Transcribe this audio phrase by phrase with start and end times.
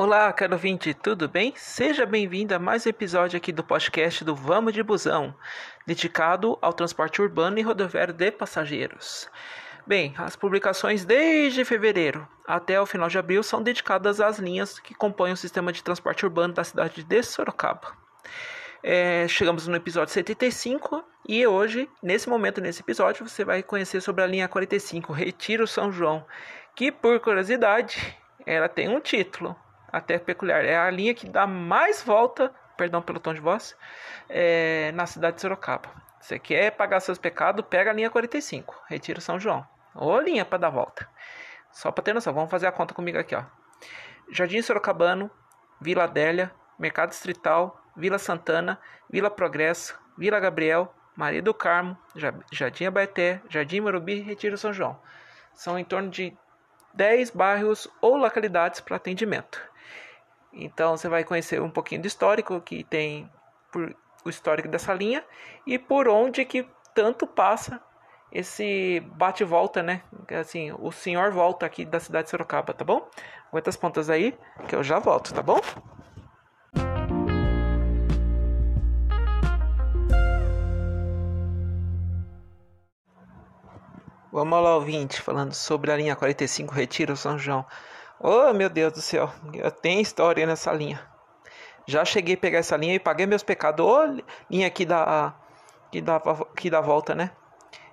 [0.00, 1.52] Olá, caro ouvinte, tudo bem?
[1.56, 5.34] Seja bem-vindo a mais um episódio aqui do podcast do Vamos de Busão,
[5.84, 9.28] dedicado ao transporte urbano e rodoviário de passageiros.
[9.84, 14.94] Bem, as publicações desde fevereiro até o final de abril são dedicadas às linhas que
[14.94, 17.92] compõem o sistema de transporte urbano da cidade de Sorocaba.
[18.80, 24.22] É, chegamos no episódio 75 e hoje, nesse momento, nesse episódio, você vai conhecer sobre
[24.22, 26.24] a linha 45, Retiro São João,
[26.76, 29.56] que por curiosidade, ela tem um título,
[29.92, 30.64] até peculiar.
[30.64, 33.76] É a linha que dá mais volta, perdão pelo tom de voz,
[34.28, 35.88] é, na cidade de Sorocaba.
[36.20, 39.66] Você quer pagar seus pecados, pega a linha 45, Retiro São João.
[39.94, 41.08] Ou linha para dar volta.
[41.70, 43.44] Só para ter noção, vamos fazer a conta comigo aqui, ó.
[44.30, 45.30] Jardim Sorocabano,
[45.80, 48.78] Vila Adélia, Mercado Distrital, Vila Santana,
[49.08, 51.96] Vila Progresso, Vila Gabriel, Maria do Carmo,
[52.52, 55.00] Jardim Abaeté, Jardim Morumbi e Retiro São João.
[55.54, 56.36] São em torno de
[56.94, 59.67] 10 bairros ou localidades para atendimento.
[60.58, 63.30] Então você vai conhecer um pouquinho do histórico que tem
[63.70, 65.24] por, o histórico dessa linha
[65.64, 67.80] e por onde que tanto passa
[68.32, 70.02] esse bate-volta, né?
[70.38, 73.08] Assim, o senhor volta aqui da cidade de Sorocaba, tá bom?
[73.50, 74.36] Aguenta as pontas aí
[74.68, 75.60] que eu já volto, tá bom?
[84.30, 87.64] Vamos lá, ouvinte, falando sobre a linha 45 Retiro São João.
[88.20, 89.30] Oh, meu Deus do céu,
[89.80, 91.00] tenho história nessa linha.
[91.86, 93.86] Já cheguei a pegar essa linha e paguei meus pecados.
[94.50, 95.34] Linha aqui da,
[95.90, 96.20] que dá,
[96.56, 97.30] que dá volta, né?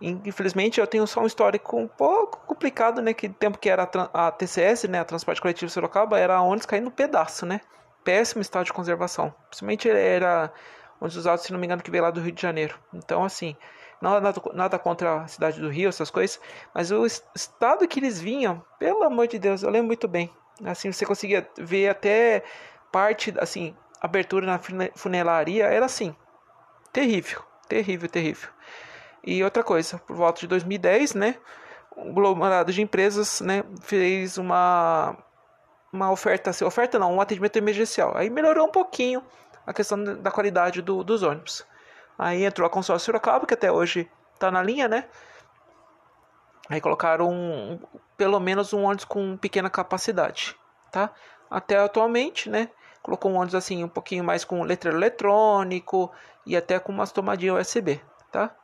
[0.00, 3.12] Infelizmente eu tenho só um histórico um pouco complicado, né?
[3.12, 5.00] Que tempo que era a TCS, né?
[5.00, 7.60] A Transporte Coletivo Sorocaba, era ônibus caindo no pedaço, né?
[8.04, 9.34] Péssimo estado de conservação.
[9.48, 10.52] Principalmente era
[11.00, 12.78] ônibus usado, se não me engano, que veio lá do Rio de Janeiro.
[12.94, 13.56] Então, assim,
[14.00, 16.40] nada, nada contra a cidade do Rio, essas coisas,
[16.74, 20.32] mas o estado que eles vinham, pelo amor de Deus, eu lembro muito bem.
[20.64, 22.42] Assim, você conseguia ver até
[22.92, 24.60] parte, assim, abertura na
[24.94, 26.14] funelaria, era assim,
[26.92, 28.50] terrível, terrível, terrível.
[29.24, 31.36] E outra coisa, por volta de 2010, né,
[31.96, 35.16] um conglomerado de empresas, né, fez uma
[35.92, 38.16] uma oferta, assim, oferta não, um atendimento emergencial.
[38.16, 39.24] Aí melhorou um pouquinho
[39.66, 41.66] a questão da qualidade do, dos ônibus.
[42.20, 45.08] Aí entrou a consórcio Sorocaba, que até hoje está na linha, né?
[46.68, 47.80] Aí colocaram um,
[48.14, 50.54] pelo menos um ônibus com pequena capacidade,
[50.92, 51.10] tá?
[51.50, 52.68] Até atualmente, né?
[53.02, 56.12] Colocou um ônibus assim um pouquinho mais com letreiro eletrônico
[56.44, 57.98] e até com umas tomadinhas USB,
[58.30, 58.54] tá?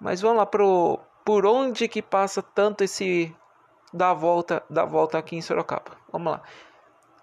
[0.00, 3.34] Mas vamos lá pro por onde que passa tanto esse
[3.92, 5.96] da volta da volta aqui em Sorocaba.
[6.12, 6.42] Vamos lá.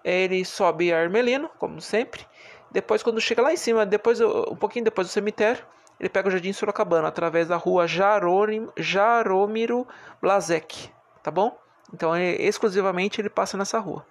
[0.04, 2.26] Ele sobe a Armelino, como sempre,
[2.72, 5.64] depois, quando chega lá em cima, depois um pouquinho depois do cemitério,
[6.00, 9.86] ele pega o Jardim Sorocabana através da rua Jaromiro
[10.20, 10.90] Blazek,
[11.22, 11.56] tá bom?
[11.92, 14.06] Então, ele, exclusivamente ele passa nessa rua.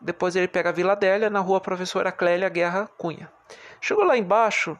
[0.00, 3.30] Depois ele pega a Vila Adélia na rua Professora Clélia Guerra Cunha.
[3.80, 4.78] Chegou lá embaixo,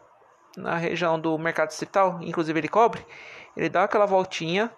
[0.56, 3.04] na região do Mercado Distrital, inclusive ele cobre,
[3.56, 4.70] ele dá aquela voltinha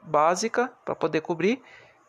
[0.00, 1.62] básica para poder cobrir.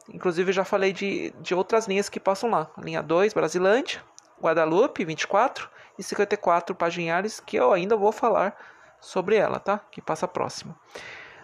[0.10, 2.70] Inclusive já falei de, de outras linhas que passam lá.
[2.78, 4.02] Linha 2, Brasilândia,
[4.44, 8.58] Guadalupe 24 e 54 Paginhares, que eu ainda vou falar
[9.00, 9.80] sobre ela, tá?
[9.92, 10.76] Que passa próximo.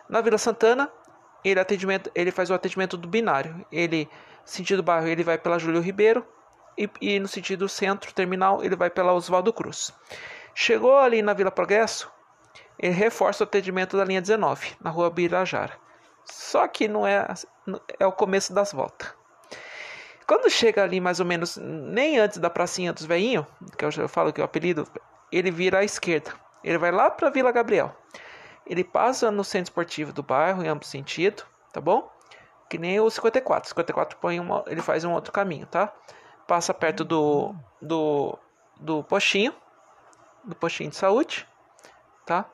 [0.10, 0.92] Na Vila Santana,
[1.44, 3.66] ele, atendimento, ele faz o atendimento do binário.
[3.72, 4.10] Ele,
[4.44, 6.26] sentido bairro, ele vai pela Júlio Ribeiro
[6.78, 9.94] e, e no sentido centro terminal, ele vai pela Oswaldo Cruz.
[10.54, 12.12] Chegou ali na Vila Progresso,
[12.78, 15.74] ele reforça o atendimento da linha 19, na rua Birajara.
[16.26, 17.26] Só que não é,
[18.00, 19.19] é o começo das voltas.
[20.30, 24.32] Quando chega ali mais ou menos, nem antes da pracinha dos veinhos, que eu, falo
[24.32, 24.88] que é o apelido,
[25.32, 26.32] ele vira à esquerda.
[26.64, 27.92] Ele vai lá para Vila Gabriel.
[28.64, 32.08] Ele passa no centro esportivo do bairro, em ambos sentidos, tá bom?
[32.70, 33.66] Que nem o 54.
[33.66, 35.92] O 54 põe uma, ele faz um outro caminho, tá?
[36.46, 38.38] Passa perto do, do,
[38.80, 39.52] do postinho,
[40.44, 41.48] do postinho de saúde,
[42.24, 42.46] tá?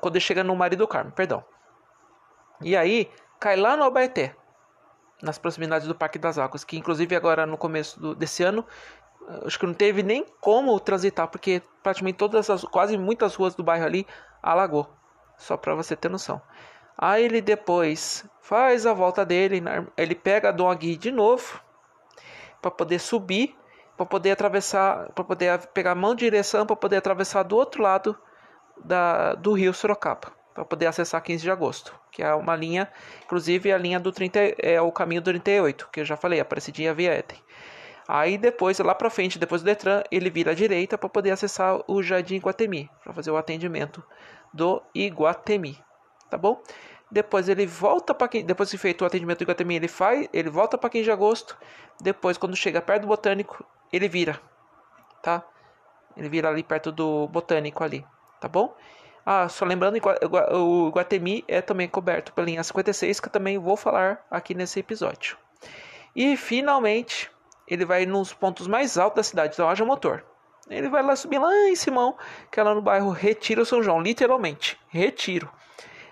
[0.00, 1.44] Quando ele chega no Marido do Carmo, perdão.
[2.60, 4.36] E aí, cai lá no Albaeté
[5.24, 8.64] nas proximidades do Parque das Águas, que inclusive agora no começo do, desse ano,
[9.28, 13.54] eh, acho que não teve nem como transitar, porque praticamente todas as, quase muitas ruas
[13.54, 14.06] do bairro ali
[14.42, 14.88] alagou,
[15.36, 16.40] só para você ter noção.
[16.96, 19.62] Aí ele depois faz a volta dele,
[19.96, 21.60] ele pega a Dom Agui de novo
[22.62, 23.56] para poder subir,
[23.96, 27.82] para poder atravessar, para poder pegar a mão de direção para poder atravessar do outro
[27.82, 28.16] lado
[28.84, 32.88] da, do rio Sorocaba para poder acessar 15 de agosto, que é uma linha,
[33.24, 36.94] inclusive a linha do 30 é o caminho do 38, que eu já falei, Aparecidinha
[36.94, 37.42] Via Eten.
[38.06, 41.80] Aí depois, lá para frente, depois do Detran, ele vira à direita para poder acessar
[41.88, 44.04] o Jardim Iguatemi, para fazer o atendimento
[44.52, 45.82] do Iguatemi,
[46.30, 46.62] tá bom?
[47.10, 50.50] Depois ele volta para quem, depois que feito o atendimento do Iguatemi, ele faz, ele
[50.50, 51.56] volta para 15 de agosto.
[52.00, 54.40] Depois, quando chega perto do Botânico, ele vira,
[55.22, 55.42] tá?
[56.16, 58.06] Ele vira ali perto do Botânico ali,
[58.40, 58.76] tá bom?
[59.24, 59.98] Ah, só lembrando,
[60.52, 64.80] o Guatemi é também coberto pela linha 56, que eu também vou falar aqui nesse
[64.80, 65.38] episódio.
[66.14, 67.30] E finalmente,
[67.66, 70.24] ele vai nos pontos mais altos da cidade, então haja motor.
[70.68, 72.16] Ele vai lá subir lá em Simão,
[72.50, 75.50] que é lá no bairro Retiro São João, literalmente, Retiro.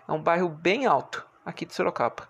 [0.08, 2.28] É um bairro bem alto aqui de Sorocaba.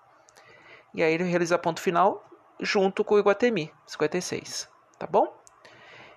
[0.94, 2.24] E aí ele realiza ponto final
[2.60, 4.68] junto com o Iguatemi, 56,
[4.98, 5.41] tá bom?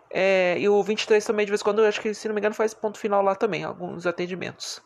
[0.10, 2.56] É, e o 23 também, de vez em quando, acho que, se não me engano,
[2.56, 4.81] faz ponto final lá também, alguns atendimentos.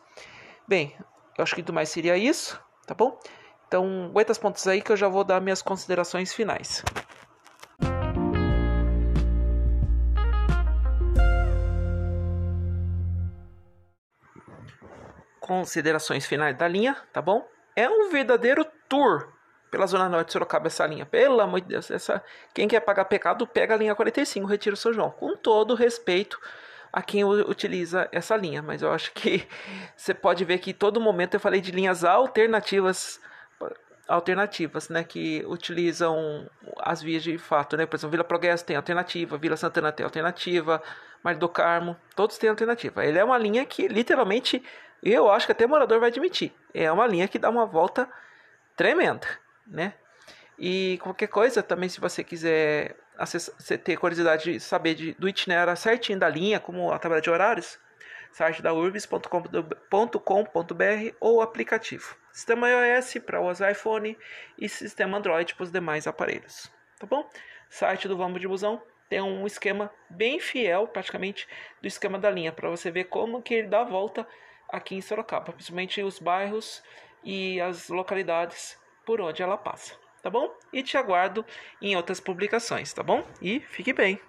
[0.66, 0.94] Bem,
[1.36, 3.18] eu acho que do mais seria isso, tá bom?
[3.66, 6.84] Então, aguenta as pontas aí que eu já vou dar minhas considerações finais.
[15.40, 17.46] Considerações finais da linha, tá bom?
[17.76, 19.39] É um verdadeiro tour
[19.70, 21.06] pela Zona Norte de Sorocaba essa linha.
[21.06, 22.22] Pelo amor de Deus, essa...
[22.52, 25.10] quem quer pagar pecado, pega a linha 45, retira o São João.
[25.10, 26.38] Com todo respeito
[26.92, 28.62] a quem utiliza essa linha.
[28.62, 29.46] Mas eu acho que
[29.96, 33.20] você pode ver que todo momento eu falei de linhas alternativas
[34.08, 36.50] alternativas, né, que utilizam
[36.80, 40.82] as vias de fato, né, por exemplo, Vila Progresso tem alternativa, Vila Santana tem alternativa,
[41.22, 43.06] Mar do Carmo, todos têm alternativa.
[43.06, 44.64] Ele é uma linha que literalmente,
[45.00, 48.10] eu acho que até morador vai admitir, é uma linha que dá uma volta
[48.76, 49.28] tremenda
[49.70, 49.94] né?
[50.58, 55.74] E qualquer coisa também, se você quiser acessar, ter curiosidade de saber de, do itinerário
[55.76, 57.78] certinho da linha, como a tabela de horários,
[58.32, 59.30] site da urbis.com.br
[61.18, 62.16] ou aplicativo.
[62.32, 64.16] Sistema iOS para os iPhone
[64.58, 66.70] e sistema Android para os demais aparelhos.
[66.98, 67.28] Tá bom?
[67.68, 71.48] Site do Vamos de Busão tem um esquema bem fiel, praticamente,
[71.82, 74.24] do esquema da linha, para você ver como que ele dá a volta
[74.68, 76.80] aqui em Sorocaba, principalmente os bairros
[77.24, 80.54] e as localidades por onde ela passa, tá bom?
[80.72, 81.44] E te aguardo
[81.80, 83.24] em outras publicações, tá bom?
[83.40, 84.20] E fique bem!